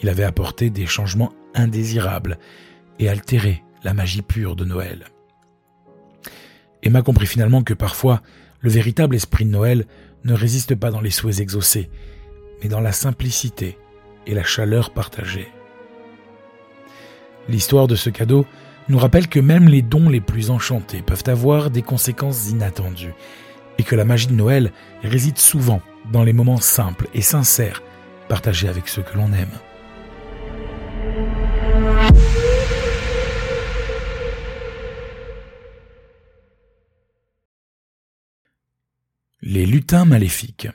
Il 0.00 0.08
avait 0.08 0.22
apporté 0.22 0.70
des 0.70 0.86
changements 0.86 1.32
indésirables 1.52 2.38
et 3.00 3.08
altéré 3.08 3.64
la 3.82 3.92
magie 3.92 4.22
pure 4.22 4.54
de 4.54 4.64
Noël. 4.64 5.06
Emma 6.84 7.02
comprit 7.02 7.26
finalement 7.26 7.62
que 7.62 7.74
parfois 7.74 8.22
le 8.60 8.70
véritable 8.70 9.16
esprit 9.16 9.44
de 9.44 9.50
Noël 9.50 9.86
ne 10.24 10.34
résiste 10.34 10.74
pas 10.74 10.90
dans 10.90 11.00
les 11.00 11.10
souhaits 11.10 11.40
exaucés, 11.40 11.90
mais 12.62 12.68
dans 12.68 12.80
la 12.80 12.92
simplicité 12.92 13.78
et 14.26 14.34
la 14.34 14.44
chaleur 14.44 14.90
partagée. 14.90 15.48
L'histoire 17.48 17.86
de 17.86 17.96
ce 17.96 18.10
cadeau 18.10 18.46
nous 18.88 18.98
rappelle 18.98 19.28
que 19.28 19.40
même 19.40 19.68
les 19.68 19.82
dons 19.82 20.08
les 20.08 20.20
plus 20.20 20.50
enchantés 20.50 21.02
peuvent 21.02 21.24
avoir 21.26 21.70
des 21.70 21.82
conséquences 21.82 22.50
inattendues, 22.50 23.14
et 23.78 23.82
que 23.82 23.96
la 23.96 24.04
magie 24.04 24.28
de 24.28 24.34
Noël 24.34 24.72
réside 25.02 25.38
souvent 25.38 25.80
dans 26.12 26.22
les 26.22 26.32
moments 26.32 26.60
simples 26.60 27.08
et 27.14 27.22
sincères 27.22 27.82
partagés 28.28 28.68
avec 28.68 28.88
ceux 28.88 29.02
que 29.02 29.16
l'on 29.16 29.32
aime. 29.32 29.48
Les 39.46 39.66
lutins 39.66 40.06
maléfiques. 40.06 40.68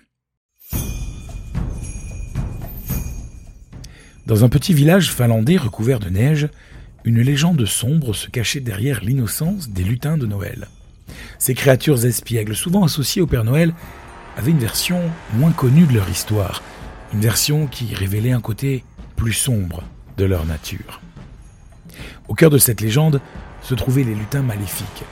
Dans 4.27 4.45
un 4.45 4.49
petit 4.49 4.75
village 4.75 5.11
finlandais 5.11 5.57
recouvert 5.57 5.99
de 5.99 6.09
neige, 6.09 6.49
une 7.03 7.19
légende 7.19 7.65
sombre 7.65 8.13
se 8.13 8.29
cachait 8.29 8.59
derrière 8.59 9.03
l'innocence 9.03 9.69
des 9.69 9.83
lutins 9.83 10.19
de 10.19 10.27
Noël. 10.27 10.67
Ces 11.39 11.55
créatures 11.55 12.05
espiègles, 12.05 12.55
souvent 12.55 12.83
associées 12.83 13.23
au 13.23 13.25
Père 13.25 13.43
Noël, 13.43 13.73
avaient 14.37 14.51
une 14.51 14.59
version 14.59 15.01
moins 15.33 15.51
connue 15.51 15.87
de 15.87 15.95
leur 15.95 16.07
histoire, 16.07 16.61
une 17.11 17.21
version 17.21 17.65
qui 17.65 17.95
révélait 17.95 18.33
un 18.33 18.39
côté 18.39 18.83
plus 19.15 19.33
sombre 19.33 19.81
de 20.17 20.25
leur 20.25 20.45
nature. 20.45 21.01
Au 22.27 22.35
cœur 22.35 22.51
de 22.51 22.59
cette 22.59 22.81
légende 22.81 23.19
se 23.63 23.73
trouvaient 23.73 24.03
les 24.03 24.13
lutins 24.13 24.43
maléfiques, 24.43 25.05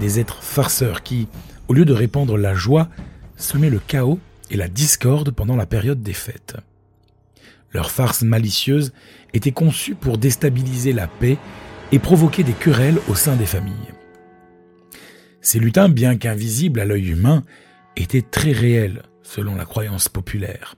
des 0.00 0.18
êtres 0.18 0.42
farceurs 0.42 1.04
qui, 1.04 1.28
au 1.68 1.74
lieu 1.74 1.84
de 1.84 1.92
répandre 1.92 2.36
la 2.36 2.54
joie, 2.54 2.88
semaient 3.36 3.70
le 3.70 3.80
chaos 3.80 4.18
et 4.50 4.56
la 4.56 4.68
discorde 4.68 5.30
pendant 5.30 5.56
la 5.56 5.66
période 5.66 6.02
des 6.02 6.12
fêtes. 6.12 6.56
Leur 7.72 7.90
farce 7.90 8.22
malicieuse 8.22 8.92
était 9.32 9.52
conçue 9.52 9.94
pour 9.94 10.18
déstabiliser 10.18 10.92
la 10.92 11.08
paix 11.08 11.38
et 11.92 11.98
provoquer 11.98 12.44
des 12.44 12.52
querelles 12.52 12.98
au 13.08 13.14
sein 13.14 13.36
des 13.36 13.46
familles. 13.46 13.92
Ces 15.40 15.58
lutins, 15.58 15.88
bien 15.88 16.16
qu'invisibles 16.16 16.80
à 16.80 16.84
l'œil 16.84 17.10
humain, 17.10 17.42
étaient 17.96 18.22
très 18.22 18.52
réels 18.52 19.02
selon 19.22 19.56
la 19.56 19.64
croyance 19.64 20.08
populaire. 20.08 20.76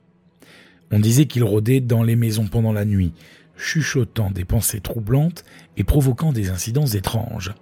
On 0.91 0.99
disait 0.99 1.27
qu'ils 1.27 1.45
rôdaient 1.45 1.81
dans 1.81 2.03
les 2.03 2.17
maisons 2.17 2.47
pendant 2.47 2.73
la 2.73 2.85
nuit, 2.85 3.13
chuchotant 3.57 4.31
des 4.31 4.45
pensées 4.45 4.81
troublantes 4.81 5.45
et 5.77 5.85
provoquant 5.85 6.33
des 6.33 6.51
incidents 6.51 6.87
étranges. 6.87 7.53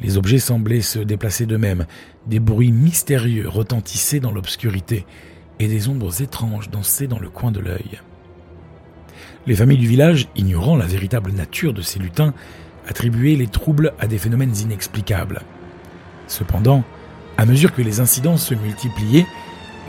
Les 0.00 0.16
objets 0.16 0.38
semblaient 0.38 0.80
se 0.80 0.98
déplacer 0.98 1.46
d'eux-mêmes, 1.46 1.86
des 2.26 2.40
bruits 2.40 2.72
mystérieux 2.72 3.48
retentissaient 3.48 4.20
dans 4.20 4.30
l'obscurité, 4.30 5.06
et 5.58 5.66
des 5.66 5.88
ombres 5.88 6.22
étranges 6.22 6.70
dansaient 6.70 7.08
dans 7.08 7.18
le 7.18 7.28
coin 7.28 7.50
de 7.50 7.60
l'œil. 7.60 8.00
Les 9.46 9.56
familles 9.56 9.78
du 9.78 9.88
village, 9.88 10.28
ignorant 10.36 10.76
la 10.76 10.86
véritable 10.86 11.32
nature 11.32 11.72
de 11.72 11.82
ces 11.82 11.98
lutins, 11.98 12.34
attribuaient 12.86 13.34
les 13.34 13.48
troubles 13.48 13.92
à 13.98 14.06
des 14.06 14.18
phénomènes 14.18 14.56
inexplicables. 14.56 15.42
Cependant, 16.26 16.84
à 17.36 17.46
mesure 17.46 17.74
que 17.74 17.82
les 17.82 18.00
incidents 18.00 18.36
se 18.36 18.54
multipliaient, 18.54 19.26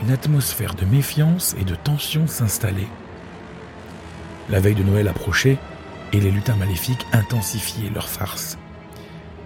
une 0.02 0.10
atmosphère 0.10 0.74
de 0.74 0.86
méfiance 0.86 1.54
et 1.60 1.64
de 1.64 1.74
tension 1.74 2.26
s'installait. 2.26 2.88
La 4.48 4.60
veille 4.60 4.74
de 4.74 4.82
Noël 4.82 5.08
approchait 5.08 5.58
et 6.12 6.20
les 6.20 6.30
lutins 6.30 6.56
maléfiques 6.56 7.06
intensifiaient 7.12 7.90
leur 7.90 8.08
farce. 8.08 8.58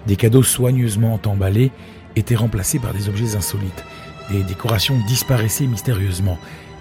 Des 0.07 0.17
cadeaux 0.17 0.43
soigneusement 0.43 1.21
emballés 1.25 1.73
étaient 2.17 2.35
remplacés 2.35 2.79
par 2.79 2.93
des 2.93 3.09
objets 3.09 3.37
insolites, 3.37 3.85
des 4.31 4.43
décorations 4.43 4.99
disparaissaient 5.07 5.67
mystérieusement, 5.67 6.39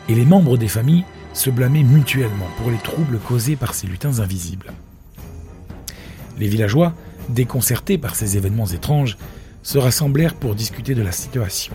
et 0.10 0.16
les 0.16 0.26
membres 0.26 0.58
des 0.58 0.68
familles 0.68 1.06
se 1.34 1.50
blâmaient 1.50 1.84
mutuellement 1.84 2.48
pour 2.58 2.70
les 2.70 2.78
troubles 2.78 3.20
causés 3.20 3.56
par 3.56 3.74
ces 3.74 3.88
lutins 3.88 4.20
invisibles. 4.20 4.74
Les 6.38 6.48
villageois, 6.48 6.94
déconcertés 7.30 7.98
par 7.98 8.16
ces 8.16 8.38
événements 8.38 8.68
étranges, 8.68 9.18
se 9.64 9.78
rassemblèrent 9.78 10.36
pour 10.36 10.56
discuter 10.56 10.94
de 10.94 11.02
la 11.02 11.12
situation. 11.12 11.74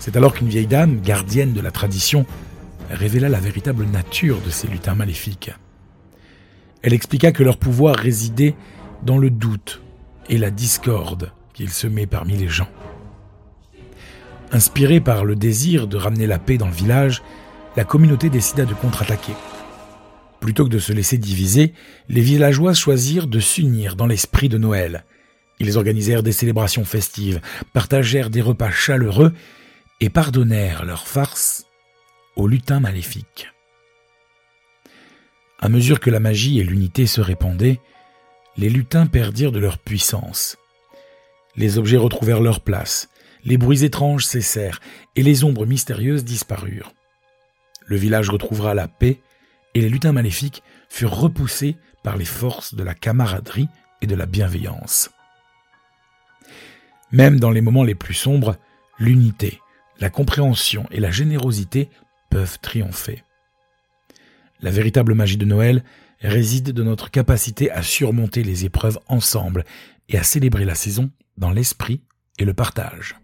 C'est 0.00 0.16
alors 0.16 0.34
qu'une 0.34 0.48
vieille 0.48 0.66
dame, 0.66 1.00
gardienne 1.00 1.52
de 1.52 1.60
la 1.60 1.70
tradition, 1.70 2.24
révéla 2.90 3.28
la 3.28 3.40
véritable 3.40 3.84
nature 3.84 4.40
de 4.40 4.50
ces 4.50 4.66
lutins 4.66 4.94
maléfiques. 4.94 5.52
Elle 6.82 6.94
expliqua 6.94 7.30
que 7.30 7.44
leur 7.44 7.58
pouvoir 7.58 7.94
résidait 7.94 8.54
dans 9.04 9.18
le 9.18 9.30
doute 9.30 9.82
et 10.28 10.38
la 10.38 10.50
discorde 10.50 11.32
qu'ils 11.52 11.70
semaient 11.70 12.06
parmi 12.06 12.36
les 12.36 12.48
gens. 12.48 12.68
Inspirée 14.50 15.00
par 15.00 15.24
le 15.24 15.34
désir 15.34 15.86
de 15.86 15.96
ramener 15.96 16.26
la 16.26 16.38
paix 16.38 16.58
dans 16.58 16.66
le 16.66 16.74
village, 16.74 17.22
la 17.76 17.84
communauté 17.84 18.28
décida 18.28 18.64
de 18.64 18.74
contre-attaquer. 18.74 19.34
Plutôt 20.40 20.64
que 20.64 20.70
de 20.70 20.78
se 20.78 20.92
laisser 20.92 21.18
diviser, 21.18 21.72
les 22.08 22.20
villageois 22.20 22.74
choisirent 22.74 23.28
de 23.28 23.40
s'unir 23.40 23.96
dans 23.96 24.06
l'esprit 24.06 24.48
de 24.48 24.58
Noël. 24.58 25.04
Ils 25.58 25.78
organisèrent 25.78 26.22
des 26.22 26.32
célébrations 26.32 26.84
festives, 26.84 27.40
partagèrent 27.72 28.28
des 28.28 28.40
repas 28.40 28.70
chaleureux 28.70 29.32
et 30.00 30.10
pardonnèrent 30.10 30.84
leurs 30.84 31.06
farces 31.06 31.66
aux 32.36 32.48
lutins 32.48 32.80
maléfiques. 32.80 33.52
À 35.60 35.68
mesure 35.68 36.00
que 36.00 36.10
la 36.10 36.18
magie 36.18 36.58
et 36.58 36.64
l'unité 36.64 37.06
se 37.06 37.20
répandaient, 37.20 37.78
les 38.56 38.68
lutins 38.68 39.06
perdirent 39.06 39.52
de 39.52 39.58
leur 39.58 39.78
puissance. 39.78 40.56
Les 41.56 41.78
objets 41.78 41.96
retrouvèrent 41.96 42.40
leur 42.40 42.60
place, 42.60 43.08
les 43.44 43.58
bruits 43.58 43.84
étranges 43.84 44.24
cessèrent 44.24 44.80
et 45.16 45.22
les 45.22 45.44
ombres 45.44 45.66
mystérieuses 45.66 46.24
disparurent. 46.24 46.92
Le 47.86 47.96
village 47.96 48.30
retrouvera 48.30 48.74
la 48.74 48.88
paix 48.88 49.20
et 49.74 49.80
les 49.80 49.88
lutins 49.88 50.12
maléfiques 50.12 50.62
furent 50.88 51.16
repoussés 51.16 51.76
par 52.02 52.16
les 52.16 52.24
forces 52.24 52.74
de 52.74 52.82
la 52.82 52.94
camaraderie 52.94 53.68
et 54.00 54.06
de 54.06 54.14
la 54.14 54.26
bienveillance. 54.26 55.10
Même 57.10 57.40
dans 57.40 57.50
les 57.50 57.60
moments 57.60 57.84
les 57.84 57.94
plus 57.94 58.14
sombres, 58.14 58.56
l'unité, 58.98 59.60
la 60.00 60.10
compréhension 60.10 60.86
et 60.90 61.00
la 61.00 61.10
générosité 61.10 61.90
peuvent 62.30 62.58
triompher. 62.60 63.24
La 64.60 64.70
véritable 64.70 65.14
magie 65.14 65.36
de 65.36 65.44
Noël 65.44 65.84
réside 66.28 66.72
de 66.72 66.82
notre 66.82 67.10
capacité 67.10 67.70
à 67.70 67.82
surmonter 67.82 68.42
les 68.42 68.64
épreuves 68.64 68.98
ensemble 69.08 69.64
et 70.08 70.18
à 70.18 70.22
célébrer 70.22 70.64
la 70.64 70.74
saison 70.74 71.10
dans 71.36 71.50
l'esprit 71.50 72.00
et 72.38 72.44
le 72.44 72.54
partage. 72.54 73.16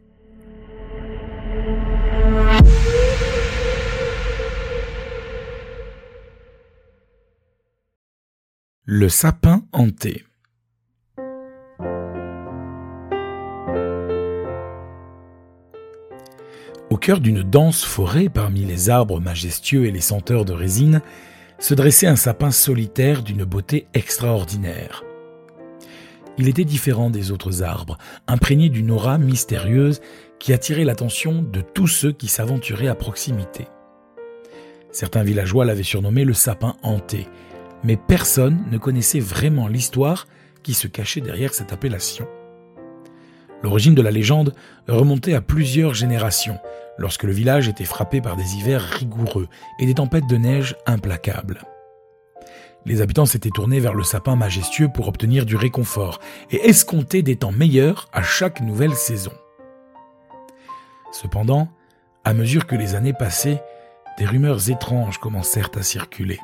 Le 8.85 9.11
sapin 9.11 9.65
hanté. 9.73 10.25
Au 16.91 16.97
cœur 16.97 17.21
d'une 17.21 17.43
dense 17.43 17.85
forêt, 17.85 18.31
parmi 18.31 18.65
les 18.65 18.89
arbres 18.89 19.21
majestueux 19.21 19.85
et 19.85 19.91
les 19.91 20.01
senteurs 20.01 20.47
de 20.47 20.55
résine, 20.55 21.03
se 21.59 21.75
dressait 21.75 22.07
un 22.07 22.17
sapin 22.17 22.51
solitaire 22.51 23.23
d'une 23.23 23.45
beauté 23.45 23.89
extraordinaire. 23.95 25.05
Il 26.39 26.49
était 26.49 26.65
différent 26.65 27.11
des 27.11 27.33
autres 27.33 27.65
arbres, 27.65 27.99
imprégné 28.29 28.69
d'une 28.69 28.93
aura 28.93 29.19
mystérieuse 29.19 30.01
qui 30.39 30.53
attirait 30.53 30.85
l'attention 30.85 31.43
de 31.43 31.61
tous 31.61 31.89
ceux 31.89 32.13
qui 32.13 32.29
s'aventuraient 32.29 32.87
à 32.87 32.95
proximité. 32.95 33.67
Certains 34.93 35.25
villageois 35.25 35.65
l'avaient 35.65 35.83
surnommé 35.83 36.25
le 36.25 36.35
sapin 36.35 36.77
hanté, 36.83 37.27
mais 37.83 37.97
personne 37.97 38.65
ne 38.71 38.79
connaissait 38.79 39.21
vraiment 39.21 39.67
l'histoire 39.67 40.27
qui 40.63 40.75
se 40.75 40.87
cachait 40.87 41.21
derrière 41.21 41.55
cette 41.55 41.73
appellation. 41.73 42.27
L'origine 43.63 43.97
de 43.97 44.03
la 44.03 44.13
légende 44.13 44.55
remontait 44.87 45.35
à 45.35 45.41
plusieurs 45.41 45.95
générations, 45.95 46.59
lorsque 46.99 47.25
le 47.25 47.33
village 47.33 47.69
était 47.69 47.85
frappé 47.85 48.21
par 48.21 48.37
des 48.37 48.57
hivers 48.57 48.83
rigoureux 48.83 49.49
et 49.79 49.87
des 49.87 49.95
tempêtes 49.95 50.27
de 50.27 50.37
neige 50.37 50.77
implacables. 50.87 51.63
Les 52.85 53.01
habitants 53.03 53.27
s'étaient 53.27 53.51
tournés 53.51 53.81
vers 53.81 53.95
le 53.95 54.03
sapin 54.03 54.37
majestueux 54.37 54.89
pour 54.89 55.09
obtenir 55.09 55.47
du 55.47 55.57
réconfort 55.57 56.21
et 56.51 56.69
escompter 56.69 57.23
des 57.23 57.37
temps 57.37 57.53
meilleurs 57.53 58.09
à 58.13 58.23
chaque 58.23 58.61
nouvelle 58.61 58.95
saison. 58.95 59.33
Cependant, 61.13 61.69
à 62.25 62.35
mesure 62.35 62.67
que 62.67 62.77
les 62.77 62.95
années 62.95 63.13
passaient, 63.13 63.63
des 64.19 64.27
rumeurs 64.27 64.71
étranges 64.71 65.19
commencèrent 65.19 65.71
à 65.77 65.83
circuler. 65.83 66.39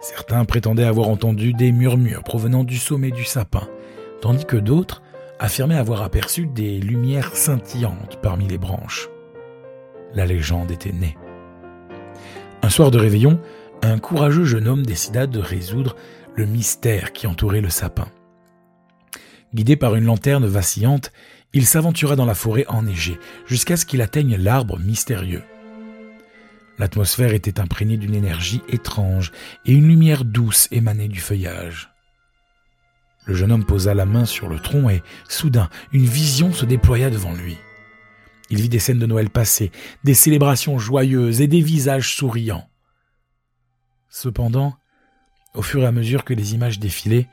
Certains 0.00 0.44
prétendaient 0.44 0.84
avoir 0.84 1.08
entendu 1.08 1.52
des 1.52 1.70
murmures 1.70 2.24
provenant 2.24 2.64
du 2.64 2.76
sommet 2.76 3.10
du 3.10 3.24
sapin, 3.24 3.68
tandis 4.20 4.44
que 4.44 4.56
d'autres 4.56 5.02
affirmaient 5.38 5.76
avoir 5.76 6.02
aperçu 6.02 6.46
des 6.46 6.78
lumières 6.78 7.36
scintillantes 7.36 8.18
parmi 8.22 8.48
les 8.48 8.58
branches. 8.58 9.11
La 10.14 10.26
légende 10.26 10.70
était 10.70 10.92
née. 10.92 11.16
Un 12.62 12.68
soir 12.68 12.90
de 12.90 12.98
réveillon, 12.98 13.40
un 13.82 13.98
courageux 13.98 14.44
jeune 14.44 14.68
homme 14.68 14.84
décida 14.84 15.26
de 15.26 15.38
résoudre 15.38 15.96
le 16.36 16.46
mystère 16.46 17.12
qui 17.12 17.26
entourait 17.26 17.60
le 17.60 17.70
sapin. 17.70 18.08
Guidé 19.54 19.76
par 19.76 19.94
une 19.96 20.04
lanterne 20.04 20.46
vacillante, 20.46 21.12
il 21.52 21.66
s'aventura 21.66 22.16
dans 22.16 22.24
la 22.24 22.34
forêt 22.34 22.64
enneigée 22.68 23.18
jusqu'à 23.46 23.76
ce 23.76 23.84
qu'il 23.84 24.00
atteigne 24.00 24.36
l'arbre 24.36 24.78
mystérieux. 24.78 25.42
L'atmosphère 26.78 27.34
était 27.34 27.60
imprégnée 27.60 27.98
d'une 27.98 28.14
énergie 28.14 28.62
étrange 28.68 29.30
et 29.66 29.72
une 29.72 29.88
lumière 29.88 30.24
douce 30.24 30.68
émanait 30.70 31.08
du 31.08 31.20
feuillage. 31.20 31.90
Le 33.26 33.34
jeune 33.34 33.52
homme 33.52 33.66
posa 33.66 33.94
la 33.94 34.06
main 34.06 34.24
sur 34.24 34.48
le 34.48 34.58
tronc 34.58 34.88
et, 34.88 35.02
soudain, 35.28 35.68
une 35.92 36.06
vision 36.06 36.52
se 36.52 36.64
déploya 36.64 37.10
devant 37.10 37.34
lui. 37.34 37.56
Il 38.52 38.60
vit 38.60 38.68
des 38.68 38.78
scènes 38.78 38.98
de 38.98 39.06
Noël 39.06 39.30
passées, 39.30 39.72
des 40.04 40.12
célébrations 40.12 40.78
joyeuses 40.78 41.40
et 41.40 41.46
des 41.46 41.62
visages 41.62 42.14
souriants. 42.14 42.68
Cependant, 44.10 44.74
au 45.54 45.62
fur 45.62 45.82
et 45.82 45.86
à 45.86 45.90
mesure 45.90 46.22
que 46.22 46.34
les 46.34 46.52
images 46.52 46.78
défilaient, 46.78 47.28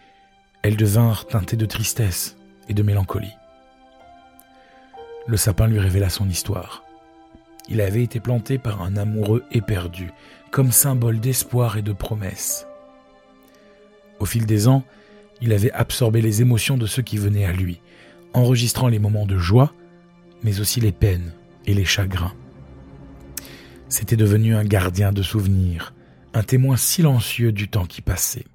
elles 0.62 0.78
devinrent 0.78 1.28
teintées 1.28 1.58
de 1.58 1.66
tristesse 1.66 2.38
et 2.70 2.74
de 2.74 2.84
mélancolie. 2.84 3.36
Le 5.28 5.36
sapin 5.36 5.68
lui 5.68 5.80
révéla 5.80 6.10
son 6.10 6.30
histoire. 6.30 6.86
Il 7.68 7.82
avait 7.82 8.04
été 8.04 8.22
planté 8.22 8.58
par 8.58 8.82
un 8.82 8.96
amoureux 8.96 9.44
éperdu, 9.52 10.12
comme 10.52 10.72
symbole 10.72 11.20
d'espoir 11.20 11.76
et 11.76 11.82
de 11.82 11.92
promesse. 11.92 12.66
Au 14.22 14.26
fil 14.26 14.46
des 14.46 14.70
ans, 14.70 14.86
il 15.42 15.52
avait 15.52 15.74
absorbé 15.74 16.22
les 16.22 16.42
émotions 16.42 16.78
de 16.78 16.86
ceux 16.86 17.02
qui 17.02 17.18
venaient 17.18 17.46
à 17.46 17.52
lui, 17.52 17.82
enregistrant 18.34 18.88
les 18.88 19.00
moments 19.00 19.26
de 19.26 19.38
joie, 19.38 19.74
mais 20.44 20.60
aussi 20.60 20.80
les 20.80 20.92
peines 20.92 21.34
et 21.66 21.74
les 21.74 21.86
chagrins. 21.86 22.34
C'était 23.90 24.16
devenu 24.16 24.56
un 24.56 24.64
gardien 24.64 25.12
de 25.12 25.24
souvenirs, 25.24 25.94
un 26.34 26.44
témoin 26.44 26.78
silencieux 26.78 27.52
du 27.52 27.68
temps 27.68 27.86
qui 27.86 28.02
passait. 28.02 28.46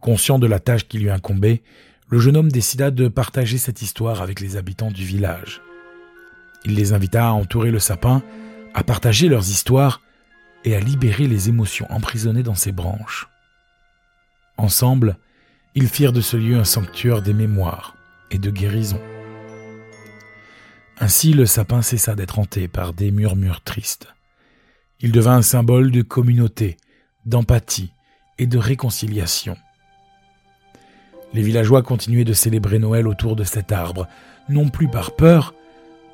Conscient 0.00 0.38
de 0.38 0.46
la 0.46 0.58
tâche 0.58 0.86
qui 0.88 0.98
lui 0.98 1.10
incombait, 1.10 1.62
le 2.08 2.18
jeune 2.18 2.36
homme 2.36 2.52
décida 2.52 2.90
de 2.90 3.08
partager 3.08 3.58
cette 3.58 3.80
histoire 3.80 4.20
avec 4.20 4.40
les 4.40 4.56
habitants 4.56 4.90
du 4.90 5.04
village. 5.04 5.62
Il 6.64 6.74
les 6.74 6.92
invita 6.92 7.28
à 7.28 7.32
entourer 7.32 7.70
le 7.70 7.78
sapin, 7.78 8.22
à 8.74 8.82
partager 8.82 9.28
leurs 9.28 9.48
histoires 9.48 10.00
et 10.64 10.74
à 10.74 10.80
libérer 10.80 11.26
les 11.26 11.48
émotions 11.48 11.86
emprisonnées 11.90 12.42
dans 12.42 12.54
ses 12.54 12.72
branches. 12.72 13.28
Ensemble, 14.56 15.16
ils 15.74 15.88
firent 15.88 16.12
de 16.12 16.20
ce 16.20 16.36
lieu 16.36 16.56
un 16.56 16.64
sanctuaire 16.64 17.22
des 17.22 17.34
mémoires 17.34 17.96
et 18.30 18.38
de 18.38 18.50
guérison. 18.50 19.00
Ainsi 21.00 21.32
le 21.32 21.44
sapin 21.44 21.82
cessa 21.82 22.14
d'être 22.14 22.38
hanté 22.38 22.68
par 22.68 22.92
des 22.92 23.10
murmures 23.10 23.62
tristes. 23.62 24.08
Il 25.00 25.10
devint 25.10 25.36
un 25.36 25.42
symbole 25.42 25.90
de 25.90 26.02
communauté, 26.02 26.76
d'empathie 27.26 27.90
et 28.38 28.46
de 28.46 28.58
réconciliation. 28.58 29.56
Les 31.32 31.42
villageois 31.42 31.82
continuaient 31.82 32.24
de 32.24 32.32
célébrer 32.32 32.78
Noël 32.78 33.08
autour 33.08 33.34
de 33.34 33.42
cet 33.42 33.72
arbre, 33.72 34.06
non 34.48 34.68
plus 34.68 34.88
par 34.88 35.16
peur, 35.16 35.54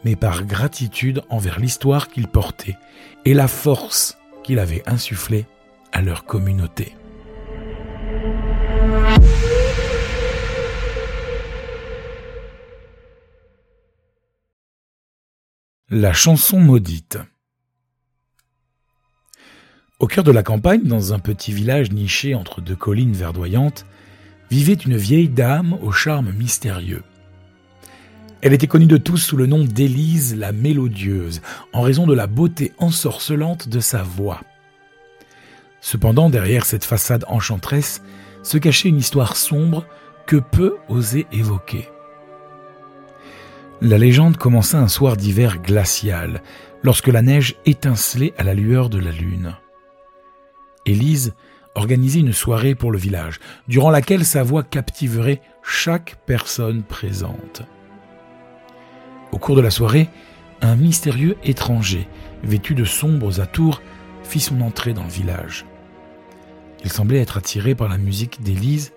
mais 0.05 0.17
par 0.17 0.45
gratitude 0.45 1.23
envers 1.29 1.61
l'histoire 1.61 2.09
qu'il 2.09 2.27
portait 2.27 2.79
et 3.27 3.35
la 3.35 3.49
force 3.49 4.17
qu'il 4.43 4.59
avait 4.59 4.83
insufflée 4.89 5.45
à 5.93 6.01
leur 6.01 6.25
communauté. 6.25 6.95
La 15.93 16.13
chanson 16.13 16.61
maudite. 16.61 17.19
Au 19.99 20.07
cœur 20.07 20.23
de 20.23 20.31
la 20.31 20.45
campagne, 20.45 20.85
dans 20.85 21.15
un 21.15 21.19
petit 21.19 21.53
village 21.53 21.91
niché 21.91 22.37
entre 22.37 22.61
deux 22.61 22.77
collines 22.77 23.13
verdoyantes, 23.13 23.87
vivait 24.53 24.75
une 24.75 24.97
vieille 24.97 25.29
dame 25.29 25.73
au 25.83 25.91
charme 25.91 26.31
mystérieux. 26.31 27.03
Elle 28.41 28.53
était 28.53 28.69
connue 28.69 28.87
de 28.87 28.99
tous 28.99 29.17
sous 29.17 29.37
le 29.37 29.47
nom 29.47 29.65
d'Élise 29.65 30.37
la 30.37 30.53
Mélodieuse, 30.53 31.43
en 31.73 31.81
raison 31.81 32.07
de 32.07 32.15
la 32.15 32.29
beauté 32.29 32.73
ensorcelante 32.79 33.69
de 33.69 33.81
sa 33.81 34.05
voix. 34.05 34.43
Cependant, 35.81 36.31
derrière 36.31 36.67
cette 36.67 36.85
façade 36.85 37.25
enchanteresse, 37.27 38.01
se 38.45 38.59
cachait 38.59 38.91
une 38.91 38.99
histoire 38.99 39.37
sombre 39.37 39.85
que 40.29 40.37
peu 40.37 40.77
osaient 40.89 41.27
évoquer. 41.33 41.89
La 43.83 43.97
légende 43.97 44.37
commença 44.37 44.79
un 44.79 44.89
soir 44.89 45.17
d'hiver 45.17 45.63
glacial, 45.63 46.43
lorsque 46.83 47.09
la 47.09 47.23
neige 47.23 47.57
étincelait 47.65 48.35
à 48.37 48.45
la 48.45 48.53
lueur 48.53 48.91
de 48.91 48.99
la 48.99 49.11
lune. 49.11 49.57
Élise 50.85 51.35
organisait 51.75 52.21
une 52.21 52.35
soirée 52.35 52.75
pour 52.75 52.93
le 52.93 52.99
village, 52.99 53.41
durant 53.69 53.91
laquelle 53.91 54.27
sa 54.27 54.43
voix 54.43 54.63
captiverait 54.63 55.41
chaque 55.63 56.17
personne 56.27 56.83
présente. 56.83 57.63
Au 59.33 59.39
cours 59.39 59.57
de 59.57 59.63
la 59.63 59.71
soirée, 59.71 60.11
un 60.61 60.77
mystérieux 60.77 61.39
étranger, 61.43 62.07
vêtu 62.43 62.75
de 62.75 62.85
sombres 62.85 63.41
atours, 63.41 63.81
fit 64.25 64.41
son 64.41 64.61
entrée 64.61 64.93
dans 64.93 65.05
le 65.05 65.09
village. 65.09 65.65
Il 66.85 66.93
semblait 66.93 67.21
être 67.21 67.39
attiré 67.39 67.75
par 67.75 67.89
la 67.89 67.97
musique 67.97 68.43
d'Élise 68.43 68.93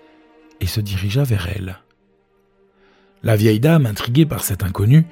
et 0.60 0.66
se 0.66 0.82
dirigea 0.82 1.22
vers 1.22 1.48
elle. 1.48 1.78
La 3.24 3.36
vieille 3.36 3.58
dame, 3.58 3.86
intriguée 3.86 4.26
par 4.26 4.44
cet 4.44 4.62
inconnu, 4.62 5.06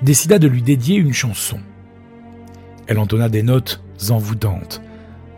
décida 0.00 0.38
de 0.38 0.48
lui 0.48 0.62
dédier 0.62 0.96
une 0.96 1.12
chanson. 1.12 1.60
Elle 2.86 2.98
entonna 2.98 3.28
des 3.28 3.42
notes 3.42 3.84
envoûtantes, 4.08 4.82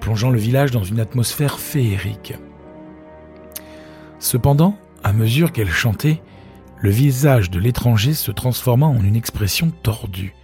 plongeant 0.01 0.31
le 0.31 0.39
village 0.39 0.71
dans 0.71 0.85
une 0.85 1.01
atmosphère 1.01 1.59
féerique. 1.59 2.35
Cependant, 4.21 4.79
à 5.03 5.13
mesure 5.13 5.53
qu'elle 5.53 5.71
chantait, 5.71 6.23
le 6.81 6.91
visage 6.91 7.51
de 7.51 7.59
l'étranger 7.59 8.15
se 8.15 8.31
transforma 8.31 8.87
en 8.87 9.03
une 9.03 9.17
expression 9.17 9.71
tordue 9.83 10.35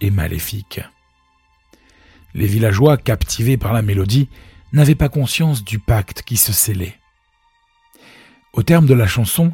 et 0.00 0.10
maléfique. 0.10 0.80
Les 2.34 2.46
villageois, 2.46 2.96
captivés 2.96 3.56
par 3.58 3.72
la 3.72 3.82
mélodie, 3.82 4.28
n'avaient 4.72 4.94
pas 4.94 5.08
conscience 5.08 5.62
du 5.62 5.78
pacte 5.78 6.22
qui 6.22 6.36
se 6.36 6.52
scellait. 6.52 6.98
Au 8.54 8.62
terme 8.62 8.86
de 8.86 8.94
la 8.94 9.06
chanson, 9.06 9.52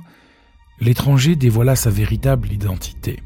l'étranger 0.81 1.37
dévoila 1.37 1.77
sa 1.77 1.91
véritable 1.91 2.53
identité. 2.53 3.21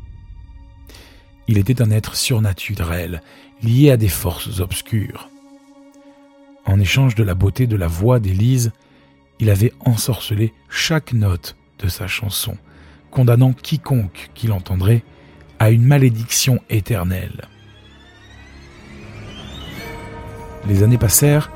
Il 1.46 1.58
était 1.58 1.80
un 1.80 1.90
être 1.90 2.14
surnaturel, 2.14 3.22
lié 3.62 3.90
à 3.90 3.96
des 3.96 4.08
forces 4.08 4.60
obscures. 4.60 5.30
En 6.66 6.78
échange 6.78 7.14
de 7.14 7.24
la 7.24 7.34
beauté 7.34 7.66
de 7.66 7.76
la 7.76 7.86
voix 7.86 8.20
d'Élise, 8.20 8.72
il 9.40 9.50
avait 9.50 9.72
ensorcelé 9.80 10.52
chaque 10.68 11.12
note 11.12 11.56
de 11.78 11.88
sa 11.88 12.06
chanson, 12.06 12.56
condamnant 13.10 13.52
quiconque 13.52 14.30
qui 14.34 14.46
l'entendrait 14.46 15.02
à 15.58 15.70
une 15.70 15.84
malédiction 15.84 16.60
éternelle. 16.68 17.48
Les 20.66 20.82
années 20.82 20.98
passèrent, 20.98 21.50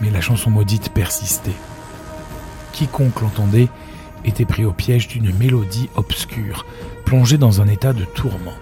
mais 0.00 0.10
la 0.10 0.20
chanson 0.20 0.50
maudite 0.50 0.90
persistait. 0.90 1.50
Quiconque 2.72 3.20
l'entendait 3.20 3.68
était 4.24 4.44
pris 4.44 4.64
au 4.64 4.72
piège 4.72 5.08
d'une 5.08 5.34
mélodie 5.34 5.88
obscure, 5.96 6.66
plongé 7.04 7.38
dans 7.38 7.60
un 7.60 7.68
état 7.68 7.92
de 7.92 8.04
tourment. 8.04 8.54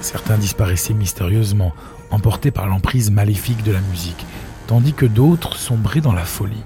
Certains 0.00 0.38
disparaissaient 0.38 0.94
mystérieusement, 0.94 1.72
emportés 2.10 2.50
par 2.50 2.66
l'emprise 2.68 3.10
maléfique 3.10 3.62
de 3.64 3.72
la 3.72 3.80
musique, 3.80 4.24
tandis 4.66 4.92
que 4.92 5.06
d'autres 5.06 5.56
sombraient 5.56 6.00
dans 6.00 6.12
la 6.12 6.24
folie. 6.24 6.62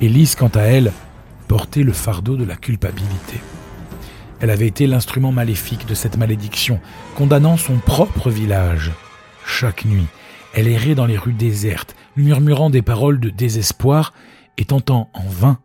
Élise, 0.00 0.34
quant 0.34 0.50
à 0.54 0.62
elle, 0.62 0.92
portait 1.48 1.82
le 1.82 1.92
fardeau 1.92 2.36
de 2.36 2.44
la 2.44 2.56
culpabilité. 2.56 3.40
Elle 4.40 4.50
avait 4.50 4.66
été 4.66 4.86
l'instrument 4.86 5.30
maléfique 5.30 5.86
de 5.86 5.94
cette 5.94 6.16
malédiction, 6.16 6.80
condamnant 7.14 7.56
son 7.56 7.76
propre 7.78 8.30
village. 8.30 8.90
Chaque 9.46 9.84
nuit, 9.84 10.06
elle 10.54 10.66
errait 10.66 10.94
dans 10.96 11.06
les 11.06 11.18
rues 11.18 11.32
désertes, 11.32 11.94
murmurant 12.16 12.70
des 12.70 12.82
paroles 12.82 13.20
de 13.20 13.30
désespoir 13.30 14.12
et 14.58 14.64
tentant 14.64 15.10
en 15.14 15.28
vain 15.28 15.58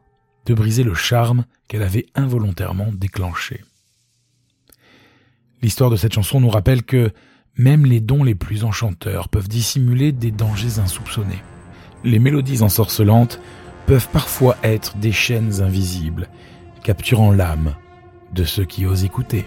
de 0.47 0.53
briser 0.53 0.83
le 0.83 0.95
charme 0.95 1.45
qu'elle 1.67 1.83
avait 1.83 2.07
involontairement 2.15 2.87
déclenché. 2.91 3.63
L'histoire 5.61 5.89
de 5.89 5.97
cette 5.97 6.13
chanson 6.13 6.39
nous 6.39 6.49
rappelle 6.49 6.83
que 6.83 7.11
même 7.57 7.85
les 7.85 7.99
dons 7.99 8.23
les 8.23 8.35
plus 8.35 8.63
enchanteurs 8.63 9.27
peuvent 9.29 9.49
dissimuler 9.49 10.11
des 10.11 10.31
dangers 10.31 10.79
insoupçonnés. 10.79 11.43
Les 12.03 12.19
mélodies 12.19 12.61
ensorcelantes 12.61 13.41
peuvent 13.87 14.07
parfois 14.09 14.55
être 14.63 14.95
des 14.97 15.11
chaînes 15.11 15.61
invisibles, 15.61 16.29
capturant 16.83 17.31
l'âme 17.31 17.75
de 18.33 18.45
ceux 18.45 18.65
qui 18.65 18.85
osent 18.85 19.03
écouter. 19.03 19.45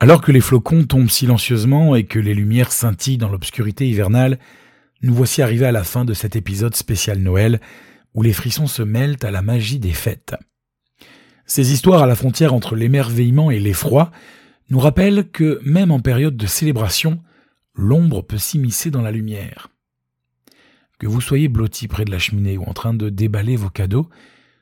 Alors 0.00 0.20
que 0.20 0.30
les 0.30 0.40
flocons 0.40 0.84
tombent 0.84 1.10
silencieusement 1.10 1.96
et 1.96 2.04
que 2.04 2.20
les 2.20 2.34
lumières 2.34 2.70
scintillent 2.70 3.18
dans 3.18 3.28
l'obscurité 3.28 3.88
hivernale, 3.88 4.38
nous 5.02 5.12
voici 5.12 5.42
arrivés 5.42 5.66
à 5.66 5.72
la 5.72 5.82
fin 5.82 6.04
de 6.04 6.14
cet 6.14 6.36
épisode 6.36 6.76
spécial 6.76 7.18
Noël, 7.18 7.60
où 8.14 8.22
les 8.22 8.32
frissons 8.32 8.68
se 8.68 8.82
mêlent 8.82 9.16
à 9.22 9.32
la 9.32 9.42
magie 9.42 9.80
des 9.80 9.92
fêtes. 9.92 10.36
Ces 11.46 11.72
histoires 11.72 12.02
à 12.02 12.06
la 12.06 12.14
frontière 12.14 12.54
entre 12.54 12.76
l'émerveillement 12.76 13.50
et 13.50 13.58
l'effroi 13.58 14.12
nous 14.70 14.78
rappellent 14.78 15.28
que, 15.32 15.60
même 15.64 15.90
en 15.90 15.98
période 15.98 16.36
de 16.36 16.46
célébration, 16.46 17.20
l'ombre 17.74 18.22
peut 18.22 18.38
s'immiscer 18.38 18.92
dans 18.92 19.02
la 19.02 19.10
lumière. 19.10 19.68
Que 21.00 21.08
vous 21.08 21.20
soyez 21.20 21.48
blotti 21.48 21.88
près 21.88 22.04
de 22.04 22.12
la 22.12 22.18
cheminée 22.20 22.56
ou 22.56 22.62
en 22.64 22.72
train 22.72 22.94
de 22.94 23.08
déballer 23.08 23.56
vos 23.56 23.70
cadeaux, 23.70 24.08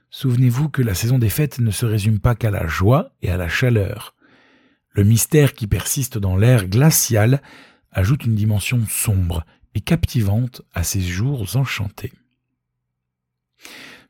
souvenez-vous 0.09 0.71
que 0.71 0.83
la 0.83 0.95
saison 0.95 1.19
des 1.19 1.29
fêtes 1.29 1.59
ne 1.59 1.71
se 1.71 1.85
résume 1.85 2.21
pas 2.21 2.35
qu'à 2.35 2.51
la 2.51 2.67
joie 2.67 3.11
et 3.21 3.31
à 3.31 3.37
la 3.37 3.49
chaleur. 3.49 4.16
Le 4.97 5.05
mystère 5.05 5.53
qui 5.53 5.67
persiste 5.67 6.17
dans 6.17 6.39
l'air 6.39 6.67
glacial 6.69 7.43
ajoute 7.93 8.25
une 8.25 8.35
dimension 8.35 8.81
sombre 8.89 9.45
et 9.75 9.81
captivante 9.81 10.63
à 10.73 10.85
ces 10.85 11.03
jours 11.03 11.55
enchantés. 11.55 12.13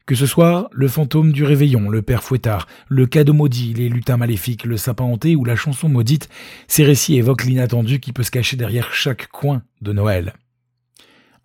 Que 0.07 0.14
ce 0.14 0.27
soit 0.27 0.68
le 0.70 0.87
fantôme 0.87 1.33
du 1.33 1.42
réveillon, 1.42 1.88
le 1.88 2.03
père 2.03 2.22
fouettard, 2.22 2.68
le 2.87 3.05
cadeau 3.07 3.33
maudit, 3.33 3.75
les 3.75 3.88
lutins 3.88 4.16
maléfiques, 4.16 4.64
le 4.64 4.77
sapin 4.77 5.03
hanté 5.03 5.35
ou 5.35 5.44
la 5.44 5.57
chanson 5.57 5.88
maudite, 5.88 6.29
ces 6.68 6.85
récits 6.85 7.16
évoquent 7.16 7.46
l'inattendu 7.46 7.99
qui 7.99 8.12
peut 8.12 8.22
se 8.22 8.31
cacher 8.31 8.57
derrière 8.57 8.94
chaque 8.94 9.27
coin 9.27 9.64
de 9.81 9.92
Noël. 9.92 10.35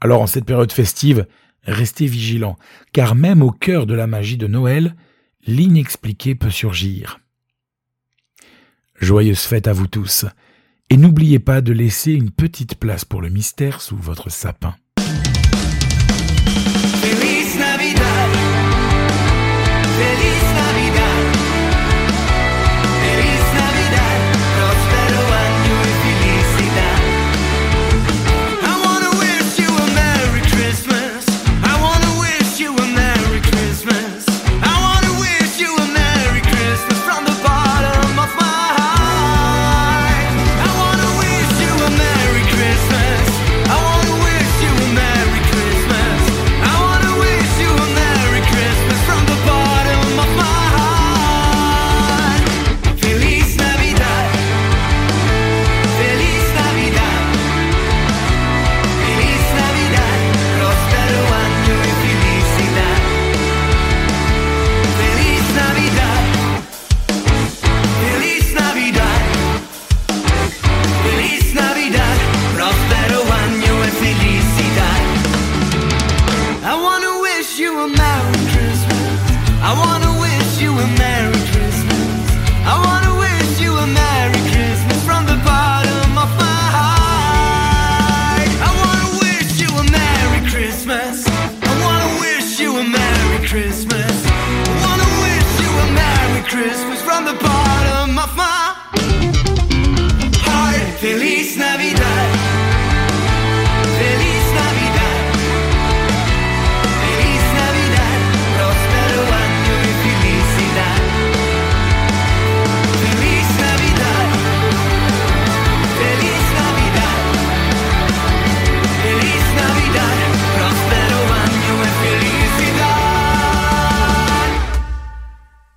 Alors 0.01 0.21
en 0.21 0.27
cette 0.27 0.45
période 0.45 0.71
festive, 0.71 1.25
restez 1.63 2.05
vigilants, 2.05 2.59
car 2.93 3.15
même 3.15 3.41
au 3.41 3.49
cœur 3.49 3.87
de 3.87 3.95
la 3.95 4.05
magie 4.05 4.37
de 4.37 4.45
Noël, 4.45 4.95
l'inexpliqué 5.47 6.35
peut 6.35 6.51
surgir. 6.51 7.20
Joyeuse 9.01 9.39
fête 9.39 9.67
à 9.67 9.73
vous 9.73 9.87
tous, 9.87 10.25
et 10.91 10.95
n'oubliez 10.95 11.39
pas 11.39 11.61
de 11.61 11.73
laisser 11.73 12.11
une 12.11 12.29
petite 12.29 12.75
place 12.75 13.03
pour 13.03 13.23
le 13.23 13.29
mystère 13.29 13.81
sous 13.81 13.97
votre 13.97 14.29
sapin. 14.29 14.75